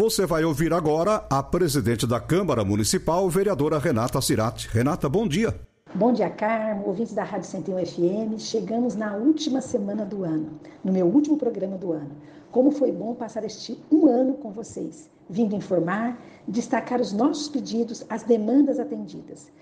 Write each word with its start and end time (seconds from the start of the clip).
Você 0.00 0.24
vai 0.24 0.42
ouvir 0.44 0.72
agora 0.72 1.26
a 1.28 1.42
presidente 1.42 2.06
da 2.06 2.18
Câmara 2.18 2.64
Municipal, 2.64 3.28
vereadora 3.28 3.78
Renata 3.78 4.18
Cirati. 4.22 4.66
Renata, 4.66 5.10
bom 5.10 5.28
dia. 5.28 5.54
Bom 5.94 6.10
dia, 6.10 6.30
Carmo, 6.30 6.86
ouvintes 6.86 7.12
da 7.12 7.22
Rádio 7.22 7.46
101 7.46 7.84
FM. 7.84 8.38
Chegamos 8.38 8.96
na 8.96 9.14
última 9.14 9.60
semana 9.60 10.06
do 10.06 10.24
ano, 10.24 10.58
no 10.82 10.90
meu 10.90 11.04
último 11.04 11.36
programa 11.36 11.76
do 11.76 11.92
ano. 11.92 12.12
Como 12.50 12.70
foi 12.70 12.90
bom 12.90 13.14
passar 13.14 13.44
este 13.44 13.78
um 13.92 14.06
ano 14.06 14.32
com 14.38 14.50
vocês, 14.50 15.10
vindo 15.28 15.54
informar, 15.54 16.18
destacar 16.48 16.98
os 16.98 17.12
nossos 17.12 17.48
pedidos, 17.48 18.02
as 18.08 18.22
demandas 18.22 18.78
atendidas. 18.78 19.52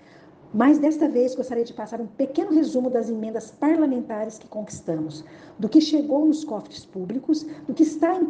Mas 0.51 0.79
desta 0.79 1.07
vez 1.07 1.35
gostaria 1.35 1.63
de 1.63 1.73
passar 1.73 2.01
um 2.01 2.07
pequeno 2.07 2.51
resumo 2.51 2.89
das 2.89 3.07
emendas 3.07 3.51
parlamentares 3.51 4.39
que 4.39 4.47
conquistamos, 4.47 5.23
do 5.59 5.69
que 5.69 5.79
chegou 5.79 6.25
nos 6.25 6.43
cofres 6.43 6.83
públicos, 6.83 7.45
do 7.67 7.73
que 7.73 7.83
está 7.83 8.15
em 8.15 8.29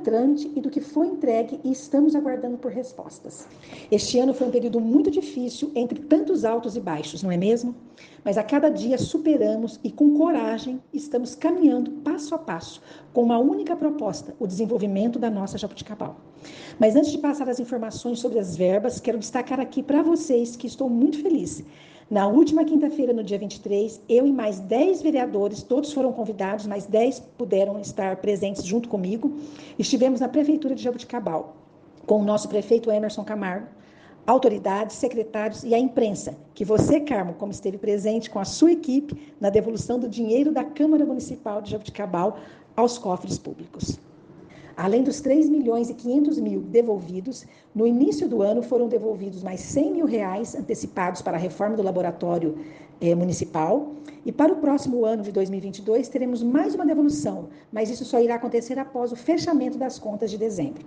e 0.55 0.59
do 0.59 0.69
que 0.69 0.81
foi 0.81 1.07
entregue 1.07 1.61
e 1.63 1.71
estamos 1.71 2.15
aguardando 2.15 2.57
por 2.57 2.71
respostas. 2.71 3.47
Este 3.89 4.19
ano 4.19 4.33
foi 4.33 4.47
um 4.47 4.51
período 4.51 4.81
muito 4.81 5.09
difícil 5.09 5.71
entre 5.73 5.97
tantos 6.01 6.43
altos 6.43 6.75
e 6.75 6.81
baixos, 6.81 7.23
não 7.23 7.31
é 7.31 7.37
mesmo? 7.37 7.73
Mas 8.25 8.37
a 8.37 8.43
cada 8.43 8.67
dia 8.69 8.97
superamos 8.97 9.79
e 9.81 9.89
com 9.89 10.17
coragem 10.17 10.81
estamos 10.91 11.35
caminhando 11.35 11.91
passo 12.03 12.35
a 12.35 12.37
passo 12.37 12.81
com 13.13 13.23
uma 13.23 13.37
única 13.37 13.77
proposta, 13.77 14.35
o 14.39 14.45
desenvolvimento 14.45 15.17
da 15.17 15.29
nossa 15.29 15.57
Jabuticabal. 15.57 16.17
Mas 16.77 16.97
antes 16.97 17.11
de 17.11 17.17
passar 17.17 17.47
as 17.47 17.59
informações 17.61 18.19
sobre 18.19 18.39
as 18.39 18.57
verbas, 18.57 18.99
quero 18.99 19.17
destacar 19.17 19.59
aqui 19.59 19.81
para 19.81 20.01
vocês 20.01 20.57
que 20.57 20.67
estou 20.67 20.89
muito 20.89 21.21
feliz 21.21 21.63
na 22.09 22.27
última 22.27 22.65
quinta-feira, 22.65 23.13
no 23.13 23.23
dia 23.23 23.37
23, 23.37 24.01
eu 24.09 24.25
e 24.25 24.31
mais 24.33 24.59
10 24.59 25.03
vereadores, 25.03 25.61
todos 25.61 25.93
foram 25.93 26.11
convidados, 26.11 26.65
mas 26.65 26.87
10 26.87 27.19
puderam 27.37 27.79
estar 27.79 28.15
presentes 28.15 28.63
junto 28.65 28.89
comigo. 28.89 29.37
Estivemos 29.77 30.19
na 30.19 30.27
Prefeitura 30.27 30.73
de 30.73 30.81
Jabuticabal, 30.81 31.55
com 32.07 32.19
o 32.19 32.25
nosso 32.25 32.49
prefeito 32.49 32.89
Emerson 32.89 33.23
Camargo, 33.23 33.67
autoridades, 34.25 34.95
secretários 34.95 35.63
e 35.63 35.75
a 35.75 35.77
imprensa, 35.77 36.35
que 36.55 36.65
você, 36.65 36.99
Carmo, 36.99 37.35
como 37.35 37.51
esteve 37.51 37.77
presente 37.77 38.27
com 38.27 38.39
a 38.39 38.45
sua 38.45 38.71
equipe 38.71 39.33
na 39.39 39.51
devolução 39.51 39.99
do 39.99 40.09
dinheiro 40.09 40.51
da 40.51 40.63
Câmara 40.63 41.05
Municipal 41.05 41.61
de 41.61 41.69
Jabuticabal 41.69 42.39
aos 42.75 42.97
cofres 42.97 43.37
públicos. 43.37 43.99
Além 44.79 45.03
dos 45.03 45.19
3 45.19 45.49
milhões 45.49 45.89
e 45.89 45.93
500 45.93 46.39
mil 46.39 46.61
devolvidos, 46.61 47.45
no 47.75 47.85
início 47.85 48.29
do 48.29 48.41
ano 48.41 48.61
foram 48.61 48.87
devolvidos 48.87 49.43
mais 49.43 49.59
100 49.59 49.91
mil 49.91 50.05
reais 50.05 50.55
antecipados 50.55 51.21
para 51.21 51.35
a 51.35 51.39
reforma 51.39 51.75
do 51.75 51.83
laboratório 51.83 52.57
eh, 53.01 53.13
municipal. 53.13 53.91
E 54.25 54.31
para 54.31 54.53
o 54.53 54.55
próximo 54.55 55.03
ano 55.03 55.21
de 55.21 55.33
2022 55.33 56.07
teremos 56.07 56.41
mais 56.41 56.75
uma 56.75 56.85
devolução, 56.85 57.49
mas 57.73 57.89
isso 57.89 58.05
só 58.05 58.21
irá 58.21 58.35
acontecer 58.35 58.79
após 58.79 59.11
o 59.11 59.17
fechamento 59.17 59.77
das 59.77 59.99
contas 59.99 60.31
de 60.31 60.37
dezembro. 60.37 60.85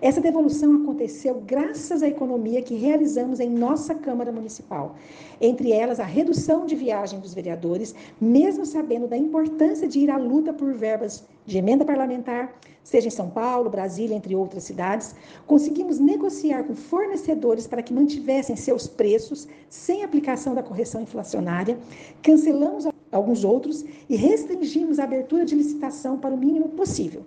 Essa 0.00 0.20
devolução 0.20 0.82
aconteceu 0.82 1.42
graças 1.44 2.00
à 2.00 2.06
economia 2.06 2.62
que 2.62 2.76
realizamos 2.76 3.40
em 3.40 3.50
nossa 3.50 3.92
Câmara 3.92 4.30
Municipal. 4.30 4.94
Entre 5.40 5.72
elas, 5.72 5.98
a 5.98 6.04
redução 6.04 6.64
de 6.64 6.76
viagem 6.76 7.18
dos 7.18 7.34
vereadores, 7.34 7.92
mesmo 8.20 8.64
sabendo 8.64 9.08
da 9.08 9.16
importância 9.16 9.88
de 9.88 9.98
ir 9.98 10.10
à 10.10 10.16
luta 10.16 10.52
por 10.52 10.72
verbas 10.74 11.24
de 11.44 11.58
emenda 11.58 11.84
parlamentar, 11.84 12.54
seja 12.82 13.08
em 13.08 13.10
São 13.10 13.30
Paulo, 13.30 13.70
Brasília, 13.70 14.14
entre 14.16 14.34
outras 14.34 14.64
cidades, 14.64 15.14
conseguimos 15.46 15.98
negociar 15.98 16.64
com 16.64 16.74
fornecedores 16.74 17.66
para 17.66 17.82
que 17.82 17.92
mantivessem 17.92 18.56
seus 18.56 18.86
preços 18.86 19.48
sem 19.68 20.04
aplicação 20.04 20.54
da 20.54 20.62
correção 20.62 21.02
inflacionária, 21.02 21.78
cancelamos 22.22 22.86
alguns 23.10 23.44
outros 23.44 23.84
e 24.08 24.16
restringimos 24.16 24.98
a 24.98 25.04
abertura 25.04 25.44
de 25.44 25.54
licitação 25.54 26.18
para 26.18 26.34
o 26.34 26.38
mínimo 26.38 26.70
possível. 26.70 27.22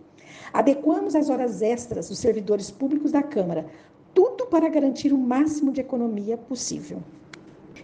Adequamos 0.51 1.15
as 1.15 1.29
horas 1.29 1.61
extras 1.61 2.09
dos 2.09 2.17
servidores 2.17 2.71
públicos 2.71 3.11
da 3.11 3.21
Câmara, 3.21 3.65
tudo 4.13 4.45
para 4.45 4.69
garantir 4.69 5.11
o 5.11 5.17
máximo 5.17 5.71
de 5.71 5.81
economia 5.81 6.37
possível. 6.37 6.99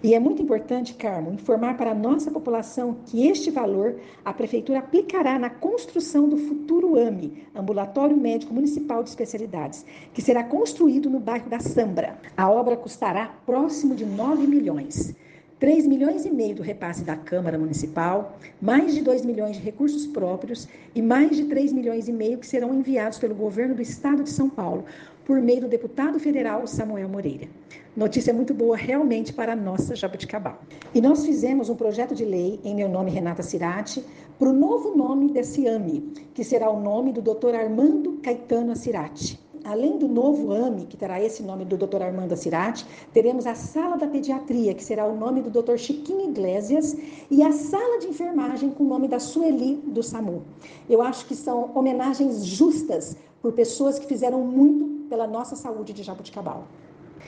E 0.03 0.15
é 0.15 0.19
muito 0.19 0.41
importante, 0.41 0.95
Carmo, 0.95 1.31
informar 1.31 1.77
para 1.77 1.91
a 1.91 1.95
nossa 1.95 2.31
população 2.31 2.97
que 3.05 3.27
este 3.27 3.51
valor 3.51 3.97
a 4.25 4.33
Prefeitura 4.33 4.79
aplicará 4.79 5.37
na 5.37 5.47
construção 5.47 6.27
do 6.27 6.37
futuro 6.37 6.97
AME, 6.97 7.43
Ambulatório 7.53 8.17
Médico 8.17 8.51
Municipal 8.51 9.03
de 9.03 9.09
Especialidades, 9.09 9.85
que 10.11 10.21
será 10.21 10.43
construído 10.43 11.07
no 11.07 11.19
bairro 11.19 11.47
da 11.47 11.59
Sambra. 11.59 12.17
A 12.35 12.49
obra 12.49 12.75
custará 12.75 13.27
próximo 13.45 13.93
de 13.93 14.03
9 14.03 14.47
milhões. 14.47 15.15
3 15.59 15.85
milhões 15.85 16.25
e 16.25 16.31
meio 16.31 16.55
do 16.55 16.63
repasse 16.63 17.03
da 17.03 17.15
Câmara 17.15 17.59
Municipal, 17.59 18.39
mais 18.59 18.95
de 18.95 19.03
2 19.03 19.23
milhões 19.23 19.57
de 19.57 19.61
recursos 19.61 20.07
próprios 20.07 20.67
e 20.95 21.01
mais 21.03 21.37
de 21.37 21.43
3 21.45 21.71
milhões 21.71 22.07
e 22.07 22.11
meio 22.11 22.39
que 22.39 22.47
serão 22.47 22.73
enviados 22.73 23.19
pelo 23.19 23.35
governo 23.35 23.75
do 23.75 23.81
Estado 23.83 24.23
de 24.23 24.31
São 24.31 24.49
Paulo, 24.49 24.83
por 25.31 25.41
meio 25.41 25.61
do 25.61 25.69
deputado 25.69 26.19
federal 26.19 26.67
Samuel 26.67 27.07
Moreira. 27.07 27.47
Notícia 27.95 28.33
muito 28.33 28.53
boa 28.53 28.75
realmente 28.75 29.31
para 29.31 29.53
a 29.53 29.55
nossa 29.55 29.95
Jabuticabal. 29.95 30.59
E 30.93 30.99
nós 30.99 31.25
fizemos 31.25 31.69
um 31.69 31.75
projeto 31.75 32.13
de 32.13 32.25
lei, 32.25 32.59
em 32.65 32.75
meu 32.75 32.89
nome 32.89 33.11
Renata 33.11 33.41
Cirati, 33.41 34.03
para 34.37 34.49
o 34.49 34.53
novo 34.53 34.93
nome 34.93 35.31
desse 35.31 35.65
AME, 35.65 36.01
que 36.33 36.43
será 36.43 36.69
o 36.69 36.81
nome 36.81 37.13
do 37.13 37.21
Dr. 37.21 37.55
Armando 37.55 38.19
Caetano 38.21 38.75
Cirati. 38.75 39.39
Além 39.63 39.97
do 39.97 40.09
novo 40.09 40.51
AME, 40.51 40.85
que 40.85 40.97
terá 40.97 41.23
esse 41.23 41.41
nome 41.41 41.63
do 41.63 41.77
Dr. 41.77 42.01
Armando 42.01 42.35
Cirati, 42.35 42.85
teremos 43.13 43.47
a 43.47 43.55
Sala 43.55 43.97
da 43.97 44.07
Pediatria, 44.07 44.73
que 44.73 44.83
será 44.83 45.05
o 45.05 45.15
nome 45.15 45.41
do 45.41 45.49
Dr. 45.49 45.77
Chiquinho 45.77 46.29
Iglesias, 46.29 46.97
e 47.29 47.41
a 47.41 47.53
Sala 47.53 47.99
de 47.99 48.07
Enfermagem, 48.07 48.69
com 48.69 48.83
o 48.83 48.87
nome 48.87 49.07
da 49.07 49.17
Sueli 49.17 49.77
do 49.77 50.03
SAMU. 50.03 50.41
Eu 50.89 51.01
acho 51.01 51.25
que 51.25 51.35
são 51.35 51.71
homenagens 51.73 52.45
justas 52.45 53.15
por 53.41 53.53
pessoas 53.53 53.97
que 53.97 54.05
fizeram 54.05 54.41
muito 54.41 55.00
pela 55.11 55.27
nossa 55.27 55.57
saúde 55.57 55.91
de 55.91 56.03
Jabuticabal. 56.03 56.65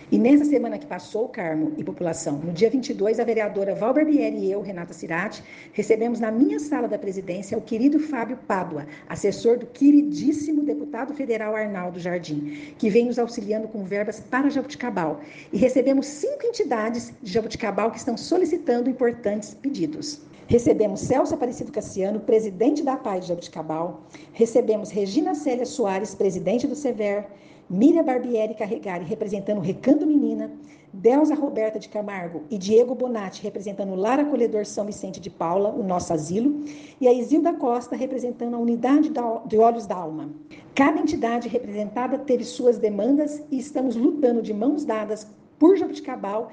E 0.09 0.17
nessa 0.17 0.45
semana 0.45 0.77
que 0.77 0.85
passou, 0.85 1.27
Carmo 1.27 1.73
e 1.77 1.83
população, 1.83 2.37
no 2.37 2.53
dia 2.53 2.69
22, 2.69 3.19
a 3.19 3.25
vereadora 3.25 3.75
Val 3.75 3.93
Barbieri 3.93 4.37
e 4.37 4.51
eu, 4.51 4.61
Renata 4.61 4.93
Cirati, 4.93 5.43
recebemos 5.73 6.17
na 6.17 6.31
minha 6.31 6.59
sala 6.61 6.87
da 6.87 6.97
presidência 6.97 7.57
o 7.57 7.61
querido 7.61 7.99
Fábio 7.99 8.37
Pádua, 8.47 8.87
assessor 9.09 9.57
do 9.57 9.65
queridíssimo 9.65 10.63
deputado 10.63 11.13
federal 11.13 11.57
Arnaldo 11.57 11.99
Jardim, 11.99 12.73
que 12.77 12.89
vem 12.89 13.07
nos 13.07 13.19
auxiliando 13.19 13.67
com 13.67 13.83
verbas 13.83 14.17
para 14.21 14.49
Jabuticabal. 14.49 15.19
E 15.51 15.57
recebemos 15.57 16.05
cinco 16.05 16.45
entidades 16.45 17.13
de 17.21 17.33
Jabuticabal 17.33 17.91
que 17.91 17.97
estão 17.97 18.15
solicitando 18.15 18.89
importantes 18.89 19.53
pedidos. 19.53 20.21
Recebemos 20.47 21.01
Celso 21.01 21.33
Aparecido 21.33 21.71
Cassiano, 21.71 22.19
presidente 22.19 22.83
da 22.83 22.97
PAI 22.97 23.19
de 23.21 23.27
Jabuticabal. 23.27 24.03
Recebemos 24.33 24.89
Regina 24.89 25.33
Célia 25.33 25.65
Soares, 25.65 26.13
presidente 26.13 26.67
do 26.67 26.75
SEVER. 26.75 27.25
Miriam 27.69 28.03
Barbieri 28.03 28.53
Carregari, 28.53 29.05
representando 29.05 29.61
Recanto 29.61 30.05
Menina, 30.05 30.51
Delza 30.91 31.33
Roberta 31.33 31.79
de 31.79 31.89
Camargo 31.89 32.43
e 32.51 32.57
Diego 32.57 32.93
Bonatti, 32.93 33.41
representando 33.41 33.95
Lar 33.95 34.19
Acolhedor 34.19 34.65
São 34.65 34.85
Vicente 34.85 35.19
de 35.19 35.29
Paula, 35.29 35.69
o 35.69 35.81
nosso 35.81 36.13
asilo, 36.13 36.63
e 37.01 37.07
a 37.07 37.13
Isilda 37.13 37.53
Costa, 37.53 37.95
representando 37.95 38.55
a 38.55 38.59
Unidade 38.59 39.11
de 39.47 39.57
Olhos 39.57 39.87
da 39.87 39.95
Alma. 39.95 40.29
Cada 40.75 40.99
entidade 40.99 41.49
representada 41.49 42.19
teve 42.19 42.43
suas 42.43 42.77
demandas 42.77 43.43
e 43.49 43.57
estamos 43.57 43.95
lutando 43.95 44.41
de 44.41 44.53
mãos 44.53 44.85
dadas 44.85 45.27
por 45.57 45.77
Jabuticabal 45.77 46.51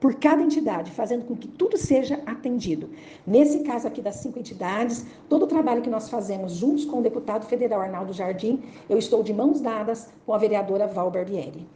por 0.00 0.14
cada 0.14 0.42
entidade, 0.42 0.90
fazendo 0.90 1.24
com 1.24 1.36
que 1.36 1.48
tudo 1.48 1.76
seja 1.76 2.20
atendido. 2.24 2.88
Nesse 3.26 3.60
caso 3.60 3.86
aqui 3.86 4.00
das 4.00 4.16
cinco 4.16 4.38
entidades, 4.38 5.04
todo 5.28 5.44
o 5.44 5.48
trabalho 5.48 5.82
que 5.82 5.90
nós 5.90 6.08
fazemos 6.08 6.52
juntos 6.52 6.84
com 6.84 7.00
o 7.00 7.02
deputado 7.02 7.46
federal 7.46 7.80
Arnaldo 7.80 8.12
Jardim, 8.12 8.62
eu 8.88 8.98
estou 8.98 9.22
de 9.22 9.34
mãos 9.34 9.60
dadas 9.60 10.08
com 10.24 10.32
a 10.32 10.38
vereadora 10.38 10.86
Val 10.86 11.10
Barbieri. 11.10 11.66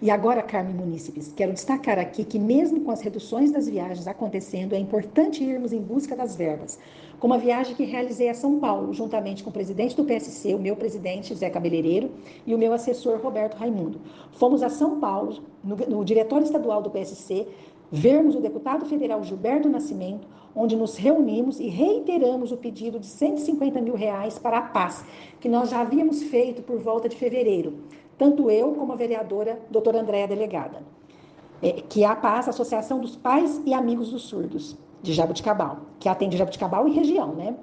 E 0.00 0.10
agora, 0.10 0.42
Carmen 0.42 0.74
Munícipes, 0.74 1.32
quero 1.34 1.52
destacar 1.52 1.98
aqui 1.98 2.24
que, 2.24 2.38
mesmo 2.38 2.80
com 2.80 2.90
as 2.90 3.00
reduções 3.00 3.50
das 3.50 3.68
viagens 3.68 4.06
acontecendo, 4.06 4.74
é 4.74 4.78
importante 4.78 5.42
irmos 5.42 5.72
em 5.72 5.80
busca 5.80 6.14
das 6.14 6.36
verbas. 6.36 6.78
Como 7.18 7.32
a 7.32 7.38
viagem 7.38 7.74
que 7.74 7.84
realizei 7.84 8.28
a 8.28 8.34
São 8.34 8.58
Paulo, 8.58 8.92
juntamente 8.92 9.42
com 9.42 9.50
o 9.50 9.52
presidente 9.52 9.96
do 9.96 10.04
PSC, 10.04 10.54
o 10.54 10.58
meu 10.58 10.76
presidente, 10.76 11.34
Zé 11.34 11.48
Cabeleireiro, 11.48 12.10
e 12.46 12.54
o 12.54 12.58
meu 12.58 12.72
assessor, 12.72 13.18
Roberto 13.20 13.54
Raimundo. 13.54 14.00
Fomos 14.32 14.62
a 14.62 14.68
São 14.68 15.00
Paulo, 15.00 15.42
no, 15.64 15.76
no 15.76 16.04
Diretório 16.04 16.44
Estadual 16.44 16.82
do 16.82 16.90
PSC, 16.90 17.46
vermos 17.90 18.34
o 18.34 18.40
deputado 18.40 18.84
federal 18.86 19.22
Gilberto 19.22 19.68
Nascimento, 19.68 20.26
onde 20.54 20.74
nos 20.74 20.96
reunimos 20.96 21.60
e 21.60 21.68
reiteramos 21.68 22.50
o 22.50 22.56
pedido 22.56 22.98
de 22.98 23.06
150 23.06 23.80
mil 23.80 23.94
reais 23.94 24.38
para 24.38 24.58
a 24.58 24.62
paz, 24.62 25.04
que 25.38 25.48
nós 25.48 25.70
já 25.70 25.80
havíamos 25.80 26.22
feito 26.24 26.62
por 26.62 26.78
volta 26.78 27.08
de 27.08 27.16
fevereiro 27.16 27.74
tanto 28.18 28.50
eu 28.50 28.72
como 28.72 28.92
a 28.92 28.96
vereadora 28.96 29.60
doutora 29.70 30.00
Andréa 30.00 30.26
Delegada, 30.26 30.82
é, 31.62 31.72
que 31.72 32.02
é 32.02 32.06
a 32.06 32.16
PAS, 32.16 32.48
Associação 32.48 33.00
dos 33.00 33.16
Pais 33.16 33.60
e 33.64 33.72
Amigos 33.72 34.10
dos 34.10 34.22
Surdos, 34.22 34.76
de 35.02 35.12
Jabuticabal, 35.12 35.78
que 36.00 36.08
atende 36.08 36.36
Jabuticabal 36.36 36.88
e 36.88 36.92
região, 36.92 37.34
né? 37.34 37.56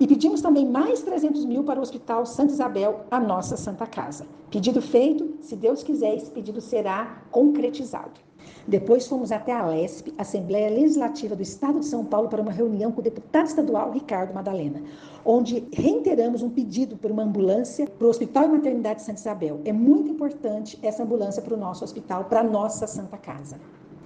E 0.00 0.06
pedimos 0.06 0.40
também 0.40 0.66
mais 0.66 1.02
300 1.02 1.44
mil 1.44 1.62
para 1.62 1.78
o 1.78 1.82
Hospital 1.82 2.26
Santa 2.26 2.52
Isabel, 2.52 3.04
a 3.10 3.20
nossa 3.20 3.56
Santa 3.56 3.86
Casa. 3.86 4.26
Pedido 4.50 4.82
feito, 4.82 5.34
se 5.40 5.54
Deus 5.54 5.82
quiser, 5.82 6.16
esse 6.16 6.30
pedido 6.30 6.60
será 6.60 7.22
concretizado. 7.30 8.20
Depois 8.66 9.06
fomos 9.06 9.32
até 9.32 9.52
a 9.52 9.66
LESP, 9.66 10.14
Assembleia 10.16 10.70
Legislativa 10.70 11.34
do 11.34 11.42
Estado 11.42 11.80
de 11.80 11.86
São 11.86 12.04
Paulo, 12.04 12.28
para 12.28 12.40
uma 12.40 12.52
reunião 12.52 12.92
com 12.92 13.00
o 13.00 13.04
deputado 13.04 13.46
estadual 13.46 13.90
Ricardo 13.90 14.32
Madalena, 14.32 14.82
onde 15.24 15.66
reiteramos 15.72 16.42
um 16.42 16.50
pedido 16.50 16.96
por 16.96 17.10
uma 17.10 17.24
ambulância 17.24 17.86
para 17.86 18.06
o 18.06 18.10
Hospital 18.10 18.44
e 18.44 18.48
Maternidade 18.48 19.02
Santa 19.02 19.20
Isabel. 19.20 19.60
É 19.64 19.72
muito 19.72 20.10
importante 20.10 20.78
essa 20.82 21.02
ambulância 21.02 21.42
para 21.42 21.54
o 21.54 21.58
nosso 21.58 21.84
hospital, 21.84 22.24
para 22.24 22.40
a 22.40 22.44
nossa 22.44 22.86
Santa 22.86 23.16
Casa. 23.16 23.58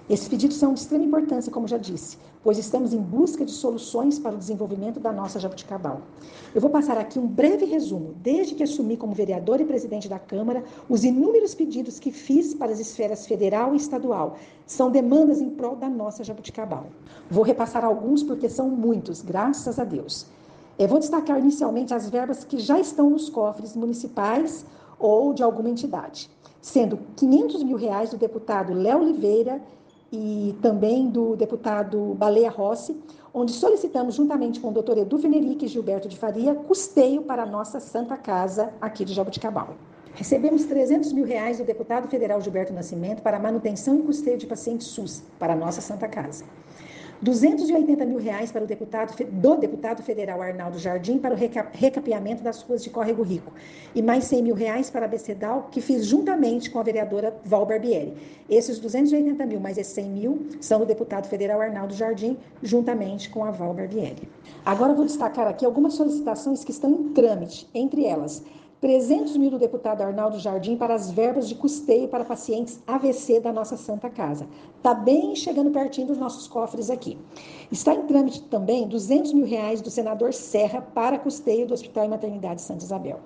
Esses 0.08 0.28
pedidos 0.28 0.56
são 0.56 0.72
de 0.72 0.78
extrema 0.78 1.04
importância, 1.04 1.50
como 1.50 1.66
já 1.66 1.76
disse, 1.76 2.16
pois 2.40 2.58
estamos 2.58 2.92
em 2.92 3.00
busca 3.00 3.44
de 3.44 3.50
soluções 3.50 4.20
para 4.20 4.36
o 4.36 4.38
desenvolvimento 4.38 5.00
da 5.00 5.10
nossa 5.10 5.40
Jabuticabal. 5.40 6.00
Eu 6.54 6.60
vou 6.60 6.70
passar 6.70 6.96
aqui 6.96 7.18
um 7.18 7.26
breve 7.26 7.64
resumo, 7.64 8.14
desde 8.22 8.54
que 8.54 8.62
assumi 8.62 8.96
como 8.96 9.12
vereador 9.12 9.60
e 9.60 9.64
presidente 9.64 10.08
da 10.08 10.16
Câmara, 10.16 10.62
os 10.88 11.02
inúmeros 11.02 11.56
pedidos 11.56 11.98
que 11.98 12.12
fiz 12.12 12.54
para 12.54 12.70
as 12.70 12.78
esferas 12.78 13.26
federal 13.26 13.74
e 13.74 13.78
estadual. 13.78 14.36
São 14.64 14.92
demandas 14.92 15.40
em 15.40 15.50
prol 15.50 15.74
da 15.74 15.90
nossa 15.90 16.22
Jabuticabal. 16.22 16.86
Vou 17.28 17.42
repassar 17.42 17.84
alguns 17.84 18.22
porque 18.22 18.48
são 18.48 18.70
muitos, 18.70 19.22
graças 19.22 19.76
a 19.76 19.82
Deus. 19.84 20.26
Eu 20.78 20.86
vou 20.86 21.00
destacar 21.00 21.40
inicialmente 21.40 21.92
as 21.92 22.08
verbas 22.08 22.44
que 22.44 22.60
já 22.60 22.78
estão 22.78 23.10
nos 23.10 23.28
cofres 23.28 23.74
municipais 23.74 24.64
ou 25.00 25.34
de 25.34 25.42
alguma 25.42 25.68
entidade, 25.68 26.30
sendo 26.60 26.96
500 27.16 27.64
mil 27.64 27.76
reais 27.76 28.10
do 28.10 28.16
deputado 28.16 28.72
Léo 28.72 29.00
Oliveira 29.00 29.60
e 30.16 30.56
também 30.62 31.08
do 31.08 31.36
deputado 31.36 32.14
Baleia 32.14 32.50
Rossi, 32.50 32.96
onde 33.34 33.52
solicitamos, 33.52 34.14
juntamente 34.14 34.58
com 34.58 34.68
o 34.68 34.72
doutor 34.72 34.96
Edu 34.96 35.18
Venerique 35.18 35.66
e 35.66 35.68
Gilberto 35.68 36.08
de 36.08 36.16
Faria, 36.16 36.54
custeio 36.54 37.22
para 37.22 37.42
a 37.42 37.46
nossa 37.46 37.78
Santa 37.78 38.16
Casa 38.16 38.72
aqui 38.80 39.04
de 39.04 39.12
Jabuticabal. 39.12 39.74
Recebemos 40.14 40.64
300 40.64 41.12
mil 41.12 41.26
reais 41.26 41.58
do 41.58 41.64
deputado 41.64 42.08
federal 42.08 42.40
Gilberto 42.40 42.72
Nascimento 42.72 43.20
para 43.20 43.38
manutenção 43.38 43.98
e 43.98 44.02
custeio 44.02 44.38
de 44.38 44.46
pacientes 44.46 44.86
SUS 44.86 45.22
para 45.38 45.52
a 45.52 45.56
nossa 45.56 45.82
Santa 45.82 46.08
Casa. 46.08 46.44
280 47.22 48.04
mil 48.04 48.18
reais 48.18 48.52
para 48.52 48.64
o 48.64 48.66
deputado, 48.66 49.14
do 49.30 49.56
deputado 49.56 50.02
federal 50.02 50.42
Arnaldo 50.42 50.78
Jardim 50.78 51.18
para 51.18 51.34
o 51.34 51.38
recapeamento 51.72 52.42
das 52.42 52.62
ruas 52.62 52.82
de 52.82 52.90
Córrego 52.90 53.22
Rico 53.22 53.52
e 53.94 54.02
mais 54.02 54.24
100 54.24 54.42
mil 54.42 54.54
reais 54.54 54.90
para 54.90 55.06
a 55.06 55.08
Becedal, 55.08 55.68
que 55.70 55.80
fiz 55.80 56.04
juntamente 56.04 56.70
com 56.70 56.78
a 56.78 56.82
vereadora 56.82 57.34
Val 57.44 57.64
Barbieri. 57.64 58.14
Esses 58.48 58.78
280 58.78 59.46
mil 59.46 59.60
mais 59.60 59.78
esses 59.78 59.94
100 59.94 60.08
mil 60.10 60.46
são 60.60 60.80
do 60.80 60.86
deputado 60.86 61.26
federal 61.28 61.60
Arnaldo 61.60 61.94
Jardim, 61.94 62.36
juntamente 62.62 63.30
com 63.30 63.44
a 63.44 63.50
Val 63.50 63.72
Barbieri. 63.72 64.28
Agora 64.64 64.92
vou 64.92 65.04
destacar 65.04 65.46
aqui 65.46 65.64
algumas 65.64 65.94
solicitações 65.94 66.64
que 66.64 66.70
estão 66.70 66.90
em 66.90 67.08
trâmite, 67.12 67.68
entre 67.74 68.04
elas 68.04 68.42
300 68.80 69.38
mil 69.38 69.50
do 69.50 69.58
deputado 69.58 70.02
Arnaldo 70.02 70.38
Jardim 70.38 70.76
para 70.76 70.94
as 70.94 71.10
verbas 71.10 71.48
de 71.48 71.54
custeio 71.54 72.08
para 72.08 72.26
pacientes 72.26 72.78
AVC 72.86 73.40
da 73.40 73.50
nossa 73.50 73.74
Santa 73.74 74.10
Casa. 74.10 74.46
Está 74.76 74.92
bem 74.92 75.34
chegando 75.34 75.70
pertinho 75.70 76.08
dos 76.08 76.18
nossos 76.18 76.46
cofres 76.46 76.90
aqui. 76.90 77.16
Está 77.72 77.94
em 77.94 78.02
trâmite 78.02 78.42
também 78.44 78.86
200 78.86 79.32
mil 79.32 79.46
reais 79.46 79.80
do 79.80 79.90
senador 79.90 80.34
Serra 80.34 80.82
para 80.82 81.18
custeio 81.18 81.66
do 81.66 81.72
Hospital 81.72 82.04
e 82.04 82.08
Maternidade 82.08 82.60
Santa 82.60 82.84
Isabel. 82.84 83.18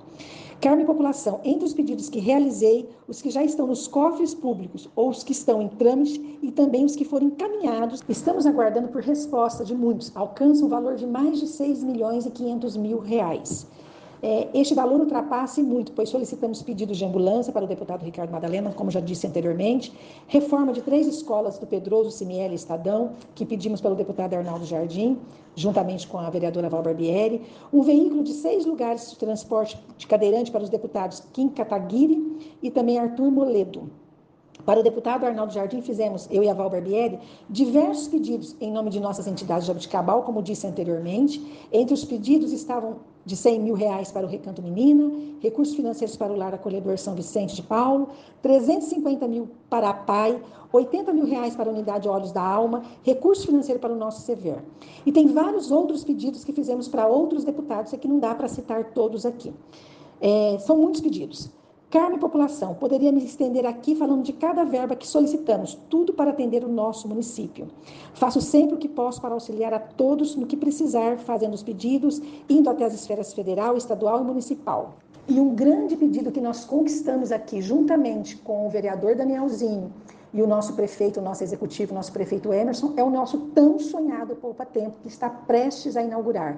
Carme 0.61 0.85
População, 0.85 1.41
entre 1.43 1.64
os 1.64 1.73
pedidos 1.73 2.08
que 2.08 2.20
realizei, 2.20 2.88
os 3.08 3.20
que 3.20 3.31
já 3.31 3.43
estão 3.43 3.67
nos 3.67 3.88
cofres 3.88 4.35
públicos 4.35 4.88
ou 4.94 5.08
os 5.08 5.25
que 5.25 5.32
estão 5.32 5.61
em 5.62 5.69
trâmite 5.69 6.38
e 6.43 6.52
também 6.52 6.85
os 6.85 6.94
que 6.94 7.05
foram 7.05 7.29
encaminhados, 7.29 8.05
estamos 8.08 8.47
aguardando 8.47 8.88
por 8.88 9.02
resposta 9.02 9.64
de 9.64 9.75
muitos. 9.75 10.12
Alcança 10.14 10.64
um 10.64 10.69
valor 10.69 10.97
de 10.97 11.06
mais 11.06 11.41
de 11.41 11.47
6 11.47 11.82
milhões 11.82 12.26
e 12.26 12.31
500 12.31 12.76
mil 12.76 12.99
reais. 12.99 13.67
É, 14.22 14.49
este 14.52 14.75
valor 14.75 15.00
ultrapasse 15.00 15.62
muito, 15.62 15.93
pois 15.93 16.11
solicitamos 16.11 16.62
pedidos 16.62 16.99
de 16.99 17.05
ambulância 17.06 17.50
para 17.52 17.64
o 17.64 17.69
deputado 17.69 18.02
Ricardo 18.05 18.31
Madalena, 18.31 18.70
como 18.70 18.90
já 18.90 19.00
disse 19.00 19.26
anteriormente, 19.26 19.93
reforma 20.26 20.75
de 20.75 20.82
três 20.82 21.06
escolas 21.06 21.58
do 21.58 21.67
Pedroso, 21.67 22.11
Simiele 22.11 22.52
e 22.52 22.56
Estadão, 22.56 23.12
que 23.34 23.46
pedimos 23.46 23.81
pelo 23.81 23.94
deputado 23.94 24.34
Arnaldo 24.34 24.67
Jardim, 24.67 25.19
juntamente 25.56 26.06
com 26.06 26.19
a 26.19 26.28
vereadora 26.28 26.69
Val 26.69 26.82
Barbieri, 26.82 27.40
um 27.72 27.81
veículo 27.81 28.22
de 28.22 28.32
seis 28.32 28.67
lugares 28.67 29.11
de 29.11 29.17
transporte 29.17 29.82
de 29.96 30.06
cadeirante 30.06 30.50
para 30.50 30.62
os 30.62 30.69
deputados 30.69 31.23
Kim 31.32 31.49
Kataguiri 31.49 32.56
e 32.62 32.70
também 32.70 32.99
Arthur 32.99 33.31
Moledo. 33.31 33.90
Para 34.66 34.81
o 34.81 34.82
deputado 34.82 35.25
Arnaldo 35.25 35.55
Jardim, 35.55 35.81
fizemos, 35.81 36.28
eu 36.31 36.43
e 36.43 36.49
a 36.50 36.52
Val 36.52 36.69
Barbieri, 36.69 37.19
diversos 37.49 38.08
pedidos 38.08 38.55
em 38.61 38.70
nome 38.70 38.90
de 38.90 39.00
nossas 39.00 39.26
entidades 39.26 39.64
de 39.64 39.70
Abuticabal, 39.70 40.23
como 40.25 40.43
disse 40.43 40.66
anteriormente. 40.66 41.43
Entre 41.73 41.94
os 41.94 42.05
pedidos 42.05 42.52
estavam 42.52 42.99
de 43.25 43.37
100 43.37 43.61
mil 43.61 43.75
reais 43.75 44.11
para 44.11 44.26
o 44.26 44.28
Recanto 44.28 44.62
Menina, 44.62 45.11
recursos 45.40 45.75
financeiros 45.75 46.17
para 46.17 46.32
o 46.32 46.37
Lar 46.37 46.55
Acolhedor 46.55 46.99
São 46.99 47.14
Vicente 47.14 47.55
de 47.55 47.62
Paulo, 47.62 48.08
350 48.43 49.28
mil 49.28 49.49
para 49.69 49.90
a 49.90 49.94
PAI, 49.94 50.40
80 50.72 51.12
mil 51.12 51.26
reais 51.26 51.55
para 51.55 51.69
a 51.69 51.72
Unidade 51.72 52.08
Olhos 52.08 52.32
da 52.32 52.43
Alma, 52.43 52.82
recurso 53.02 53.46
financeiro 53.46 53.81
para 53.81 53.93
o 53.93 53.96
nosso 53.96 54.22
Sever. 54.22 54.62
E 55.05 55.12
tem 55.12 55.28
vários 55.28 55.70
outros 55.70 56.05
pedidos 56.05 56.44
que 56.44 56.52
fizemos 56.52 56.88
para 56.88 57.06
outros 57.06 57.44
deputados, 57.44 57.93
é 57.93 57.96
que 57.96 58.08
não 58.08 58.19
dá 58.19 58.34
para 58.34 58.49
citar 58.49 58.93
todos 58.93 59.26
aqui. 59.26 59.52
É, 60.20 60.58
são 60.61 60.76
muitos 60.76 61.00
pedidos. 61.00 61.50
Carme 61.90 62.19
População, 62.19 62.72
poderia 62.72 63.10
me 63.10 63.25
estender 63.25 63.66
aqui 63.66 63.96
falando 63.96 64.22
de 64.22 64.32
cada 64.32 64.62
verba 64.62 64.94
que 64.94 65.08
solicitamos, 65.08 65.76
tudo 65.88 66.12
para 66.12 66.31
atender 66.31 66.62
o 66.62 66.69
nosso 66.69 67.08
município. 67.08 67.66
Faço 68.14 68.40
sempre 68.40 68.76
o 68.76 68.78
que 68.78 68.88
posso 68.88 69.20
para 69.20 69.34
auxiliar 69.34 69.75
a 69.75 69.81
todos 69.81 70.37
no 70.37 70.46
que 70.46 70.56
precisar, 70.56 71.19
fazendo 71.19 71.54
os 71.54 71.64
pedidos, 71.64 72.22
indo 72.48 72.70
até 72.70 72.84
as 72.84 72.94
esferas 72.94 73.32
federal, 73.32 73.76
estadual 73.76 74.20
e 74.20 74.25
municipal. 74.25 74.98
E 75.26 75.40
um 75.40 75.52
grande 75.52 75.96
pedido 75.96 76.31
que 76.31 76.40
nós 76.40 76.64
conquistamos 76.64 77.32
aqui, 77.32 77.60
juntamente 77.60 78.37
com 78.37 78.69
o 78.69 78.70
vereador 78.70 79.16
Danielzinho 79.16 79.92
e 80.32 80.40
o 80.40 80.46
nosso 80.46 80.75
prefeito, 80.75 81.19
o 81.19 81.22
nosso 81.22 81.42
executivo, 81.42 81.90
o 81.90 81.96
nosso 81.96 82.12
prefeito 82.12 82.52
Emerson, 82.52 82.92
é 82.96 83.02
o 83.02 83.10
nosso 83.10 83.37
tão 83.52 83.81
sonhado 83.81 84.37
Poupa 84.37 84.64
Tempo, 84.64 84.94
que 85.02 85.08
está 85.08 85.28
prestes 85.28 85.96
a 85.96 86.02
inaugurar. 86.04 86.56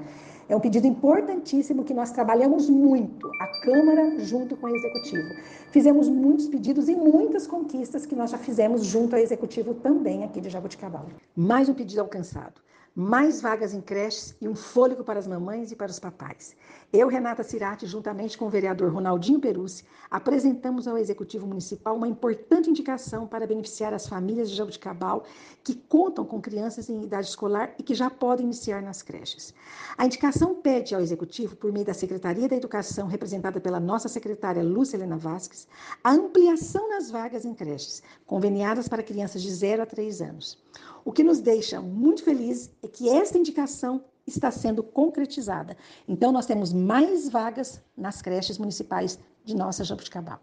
É 0.48 0.56
um 0.56 0.60
pedido 0.60 0.86
importantíssimo 0.86 1.84
que 1.84 1.94
nós 1.94 2.10
trabalhamos 2.10 2.68
muito, 2.68 3.28
a 3.40 3.46
Câmara 3.62 4.18
junto 4.18 4.56
com 4.56 4.66
o 4.66 4.74
Executivo. 4.74 5.28
Fizemos 5.70 6.08
muitos 6.08 6.46
pedidos 6.48 6.88
e 6.88 6.94
muitas 6.94 7.46
conquistas 7.46 8.04
que 8.04 8.14
nós 8.14 8.30
já 8.30 8.38
fizemos 8.38 8.84
junto 8.84 9.14
ao 9.14 9.22
Executivo 9.22 9.74
também 9.74 10.24
aqui 10.24 10.40
de 10.40 10.50
Jabuticabal. 10.50 11.06
Mais 11.36 11.68
um 11.68 11.74
pedido 11.74 12.00
alcançado 12.00 12.60
mais 12.94 13.40
vagas 13.40 13.72
em 13.72 13.80
creches 13.80 14.34
e 14.40 14.46
um 14.46 14.54
fôlego 14.54 15.02
para 15.02 15.18
as 15.18 15.26
mamães 15.26 15.72
e 15.72 15.76
para 15.76 15.90
os 15.90 15.98
papais. 15.98 16.54
Eu, 16.92 17.08
Renata 17.08 17.42
Cirati, 17.42 17.86
juntamente 17.86 18.36
com 18.36 18.46
o 18.46 18.50
vereador 18.50 18.92
Ronaldinho 18.92 19.40
Perucci, 19.40 19.84
apresentamos 20.10 20.86
ao 20.86 20.98
Executivo 20.98 21.46
Municipal 21.46 21.96
uma 21.96 22.06
importante 22.06 22.68
indicação 22.68 23.26
para 23.26 23.46
beneficiar 23.46 23.94
as 23.94 24.06
famílias 24.06 24.50
de 24.50 24.56
Jabuticabal 24.56 25.24
que 25.64 25.74
contam 25.74 26.22
com 26.24 26.40
crianças 26.40 26.90
em 26.90 27.02
idade 27.02 27.28
escolar 27.28 27.74
e 27.78 27.82
que 27.82 27.94
já 27.94 28.10
podem 28.10 28.44
iniciar 28.44 28.82
nas 28.82 29.00
creches. 29.00 29.54
A 29.96 30.04
indicação 30.04 30.54
pede 30.54 30.94
ao 30.94 31.00
Executivo, 31.00 31.56
por 31.56 31.72
meio 31.72 31.86
da 31.86 31.94
Secretaria 31.94 32.46
da 32.46 32.56
Educação, 32.56 33.06
representada 33.06 33.58
pela 33.58 33.80
nossa 33.80 34.08
secretária 34.08 34.62
Lúcia 34.62 34.98
Helena 34.98 35.16
Vasques, 35.16 35.66
a 36.04 36.12
ampliação 36.12 36.90
nas 36.90 37.10
vagas 37.10 37.46
em 37.46 37.54
creches, 37.54 38.02
conveniadas 38.26 38.86
para 38.86 39.02
crianças 39.02 39.40
de 39.40 39.50
0 39.50 39.82
a 39.82 39.86
3 39.86 40.20
anos. 40.20 40.62
O 41.04 41.12
que 41.12 41.24
nos 41.24 41.40
deixa 41.40 41.80
muito 41.80 42.22
felizes 42.22 42.70
é 42.82 42.88
que 42.88 43.08
esta 43.08 43.36
indicação 43.36 44.04
está 44.26 44.50
sendo 44.50 44.82
concretizada. 44.82 45.76
Então, 46.08 46.30
nós 46.30 46.46
temos 46.46 46.72
mais 46.72 47.28
vagas 47.28 47.80
nas 47.96 48.22
creches 48.22 48.58
municipais 48.58 49.18
de 49.44 49.56
nossa 49.56 49.84
Jabuticabal. 49.84 50.38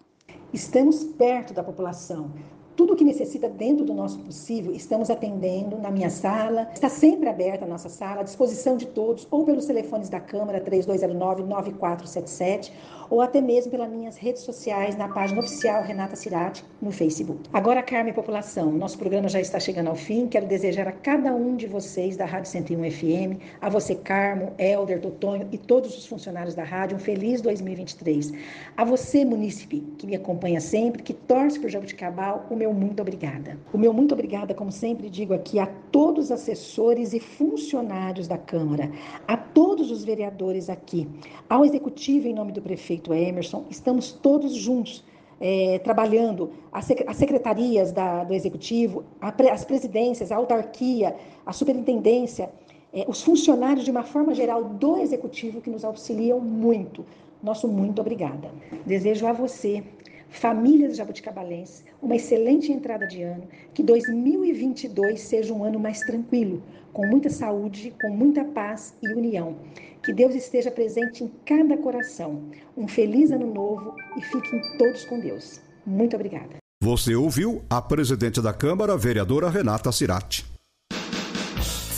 Estamos 0.51 1.03
perto 1.03 1.53
da 1.53 1.63
população. 1.63 2.31
Tudo 2.75 2.93
o 2.93 2.95
que 2.95 3.03
necessita 3.03 3.49
dentro 3.49 3.83
do 3.83 3.93
nosso 3.93 4.19
possível, 4.19 4.73
estamos 4.73 5.09
atendendo 5.09 5.77
na 5.77 5.91
minha 5.91 6.09
sala. 6.09 6.69
Está 6.73 6.87
sempre 6.87 7.27
aberta 7.27 7.65
a 7.65 7.67
nossa 7.67 7.89
sala, 7.89 8.21
à 8.21 8.23
disposição 8.23 8.77
de 8.77 8.87
todos, 8.87 9.27
ou 9.29 9.43
pelos 9.43 9.65
telefones 9.65 10.07
da 10.07 10.19
Câmara 10.19 10.63
3209-9477, 10.63 12.71
ou 13.09 13.21
até 13.21 13.41
mesmo 13.41 13.71
pelas 13.71 13.89
minhas 13.89 14.17
redes 14.17 14.43
sociais, 14.43 14.95
na 14.95 15.07
página 15.07 15.39
oficial 15.39 15.83
Renata 15.83 16.15
Cirati, 16.15 16.63
no 16.81 16.91
Facebook. 16.91 17.49
Agora, 17.51 17.81
Carme 17.81 18.13
População, 18.13 18.71
nosso 18.71 18.97
programa 18.97 19.27
já 19.27 19.41
está 19.41 19.59
chegando 19.59 19.87
ao 19.87 19.95
fim. 19.95 20.27
Quero 20.27 20.45
desejar 20.45 20.87
a 20.87 20.91
cada 20.91 21.33
um 21.33 21.55
de 21.55 21.65
vocês 21.65 22.15
da 22.15 22.25
Rádio 22.25 22.51
101 22.51 22.91
FM, 22.91 23.41
a 23.59 23.69
você, 23.69 23.95
Carmo, 23.95 24.53
Helder, 24.57 25.01
Totonho 25.01 25.47
e 25.51 25.57
todos 25.57 25.97
os 25.97 26.05
funcionários 26.05 26.53
da 26.53 26.63
rádio, 26.63 26.97
um 26.97 26.99
feliz 26.99 27.41
2023. 27.41 28.31
A 28.77 28.85
você, 28.85 29.25
munícipe, 29.25 29.81
que 29.97 30.05
me 30.05 30.15
acompanha 30.15 30.61
sempre, 30.61 31.01
que 31.01 31.13
torce 31.13 31.59
por 31.59 31.69
Jabuticabal, 31.69 32.45
o 32.49 32.55
meu 32.55 32.73
muito 32.73 33.01
obrigada. 33.01 33.57
O 33.73 33.77
meu 33.77 33.91
muito 33.93 34.13
obrigada, 34.13 34.53
como 34.53 34.71
sempre 34.71 35.09
digo 35.09 35.33
aqui, 35.33 35.59
a 35.59 35.67
todos 35.91 36.25
os 36.25 36.31
assessores 36.31 37.13
e 37.13 37.19
funcionários 37.19 38.27
da 38.27 38.37
Câmara, 38.37 38.91
a 39.27 39.35
todos 39.35 39.89
os 39.89 40.03
vereadores 40.03 40.69
aqui, 40.69 41.07
ao 41.49 41.65
executivo 41.65 42.27
em 42.27 42.33
nome 42.33 42.51
do 42.51 42.61
prefeito 42.61 42.98
prefeito 42.99 43.13
Emerson, 43.13 43.65
estamos 43.69 44.11
todos 44.11 44.53
juntos 44.53 45.03
é, 45.39 45.79
trabalhando, 45.79 46.51
as, 46.71 46.85
secretarias 47.15 47.91
da, 47.91 48.23
do 48.23 48.33
Executivo, 48.33 49.05
as 49.21 49.63
presidências, 49.63 50.31
a 50.31 50.35
autarquia, 50.35 51.15
a 51.45 51.53
superintendência, 51.53 52.49
é, 52.93 53.05
os 53.07 53.23
funcionários 53.23 53.85
de 53.85 53.91
uma 53.91 54.03
forma 54.03 54.33
geral 54.33 54.63
do 54.63 54.97
Executivo 54.97 55.61
que 55.61 55.69
nos 55.69 55.85
auxiliam 55.85 56.39
muito. 56.39 57.05
Nosso 57.41 57.67
muito 57.67 58.01
obrigada. 58.01 58.51
Desejo 58.85 59.25
a 59.25 59.31
você 59.31 59.81
famílias 60.29 60.95
jabuticabalenses, 60.95 61.83
uma 62.01 62.15
excelente 62.15 62.71
entrada 62.71 63.05
de 63.07 63.21
ano, 63.21 63.43
que 63.73 63.83
2022 63.83 65.19
seja 65.19 65.53
um 65.53 65.63
ano 65.63 65.79
mais 65.79 65.99
tranquilo, 65.99 66.63
com 66.93 67.05
muita 67.05 67.29
saúde, 67.29 67.93
com 68.01 68.09
muita 68.09 68.43
paz 68.43 68.95
e 69.01 69.13
união. 69.13 69.57
Que 70.03 70.13
Deus 70.13 70.33
esteja 70.33 70.71
presente 70.71 71.23
em 71.23 71.31
cada 71.45 71.77
coração. 71.77 72.43
Um 72.77 72.87
feliz 72.87 73.31
ano 73.31 73.53
novo 73.53 73.95
e 74.17 74.21
fiquem 74.21 74.61
todos 74.77 75.03
com 75.05 75.19
Deus. 75.19 75.61
Muito 75.85 76.15
obrigada. 76.15 76.57
Você 76.81 77.13
ouviu 77.13 77.61
a 77.69 77.81
presidente 77.81 78.41
da 78.41 78.53
Câmara, 78.53 78.95
vereadora 78.95 79.49
Renata 79.49 79.91
Cirati. 79.91 80.45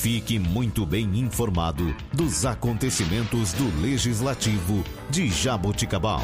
Fique 0.01 0.39
muito 0.39 0.83
bem 0.83 1.19
informado 1.19 1.95
dos 2.11 2.43
acontecimentos 2.43 3.53
do 3.53 3.81
Legislativo 3.81 4.83
de 5.11 5.27
Jaboticabal. 5.27 6.23